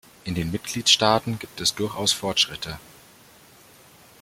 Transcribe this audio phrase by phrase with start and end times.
[0.23, 2.79] In den Mitgliedstaaten gibt es durchaus Fortschritte.